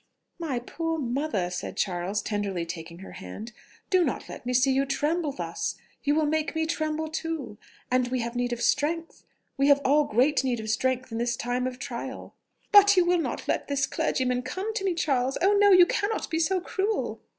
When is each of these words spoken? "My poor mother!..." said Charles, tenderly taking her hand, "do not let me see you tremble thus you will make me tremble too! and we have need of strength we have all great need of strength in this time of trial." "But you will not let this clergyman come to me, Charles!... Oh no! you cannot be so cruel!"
"My 0.39 0.57
poor 0.57 0.97
mother!..." 0.97 1.51
said 1.51 1.77
Charles, 1.77 2.23
tenderly 2.23 2.65
taking 2.65 2.97
her 2.99 3.11
hand, 3.11 3.51
"do 3.91 4.03
not 4.03 4.27
let 4.27 4.47
me 4.47 4.51
see 4.55 4.71
you 4.71 4.83
tremble 4.83 5.31
thus 5.31 5.75
you 6.01 6.15
will 6.15 6.25
make 6.25 6.55
me 6.55 6.65
tremble 6.65 7.07
too! 7.07 7.59
and 7.91 8.07
we 8.07 8.21
have 8.21 8.35
need 8.35 8.51
of 8.51 8.63
strength 8.63 9.25
we 9.57 9.67
have 9.67 9.79
all 9.85 10.05
great 10.05 10.43
need 10.43 10.59
of 10.59 10.71
strength 10.71 11.11
in 11.11 11.19
this 11.19 11.37
time 11.37 11.67
of 11.67 11.77
trial." 11.77 12.33
"But 12.71 12.97
you 12.97 13.05
will 13.05 13.19
not 13.19 13.47
let 13.47 13.67
this 13.67 13.85
clergyman 13.85 14.41
come 14.41 14.73
to 14.73 14.83
me, 14.83 14.95
Charles!... 14.95 15.37
Oh 15.39 15.53
no! 15.53 15.69
you 15.69 15.85
cannot 15.85 16.31
be 16.31 16.39
so 16.39 16.59
cruel!" 16.59 17.21